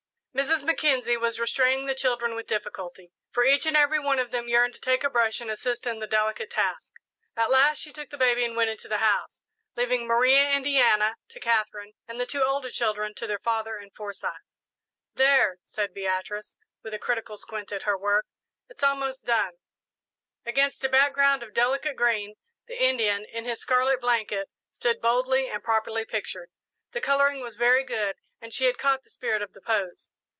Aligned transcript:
'"Mrs. 0.41 0.63
Mackenzie 0.63 1.17
was 1.17 1.41
restraining 1.41 1.87
the 1.87 1.93
children 1.93 2.35
with 2.35 2.47
difficulty, 2.47 3.11
for 3.31 3.43
each 3.43 3.65
and 3.65 3.75
every 3.75 3.99
one 3.99 4.17
of 4.17 4.31
them 4.31 4.47
yearned 4.47 4.73
to 4.73 4.79
take 4.79 5.03
a 5.03 5.09
brush 5.09 5.41
and 5.41 5.51
assist 5.51 5.85
in 5.85 5.99
the 5.99 6.07
delicate 6.07 6.49
task. 6.49 6.87
At 7.35 7.51
last 7.51 7.79
she 7.79 7.91
took 7.91 8.09
the 8.11 8.17
baby 8.17 8.45
and 8.45 8.55
went 8.55 8.69
into 8.69 8.87
the 8.87 8.99
house, 8.99 9.41
leaving 9.75 10.07
Maria 10.07 10.49
Indiana 10.53 11.17
to 11.31 11.39
Katherine, 11.41 11.95
and 12.07 12.17
the 12.17 12.25
two 12.25 12.43
older 12.43 12.69
children 12.71 13.13
to 13.15 13.27
their 13.27 13.39
father 13.39 13.75
and 13.75 13.93
Forsyth. 13.93 14.31
"There," 15.15 15.57
said 15.65 15.93
Beatrice, 15.93 16.55
with 16.81 16.93
a 16.93 16.99
critical 16.99 17.35
squint 17.35 17.73
at 17.73 17.83
her 17.83 17.97
work; 17.97 18.25
"it's 18.69 18.83
almost 18.83 19.25
done." 19.25 19.55
Against 20.45 20.81
a 20.85 20.89
background 20.89 21.43
of 21.43 21.53
delicate 21.53 21.97
green, 21.97 22.35
the 22.67 22.81
Indian, 22.81 23.25
in 23.25 23.43
his 23.43 23.59
scarlet 23.59 23.99
blanket, 23.99 24.49
stood 24.71 25.01
boldly 25.01 25.49
and 25.49 25.61
properly 25.61 26.05
pictured. 26.05 26.49
The 26.93 27.01
colouring 27.01 27.41
was 27.41 27.57
very 27.57 27.83
good 27.83 28.15
and 28.39 28.53
she 28.53 28.63
had 28.65 28.77
caught 28.77 29.03
the 29.03 29.09
spirit 29.09 29.41
of 29.41 29.51
the 29.51 29.61
pose. 29.61 30.07